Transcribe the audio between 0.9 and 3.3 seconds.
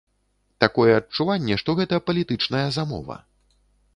адчуванне, што гэта палітычная замова.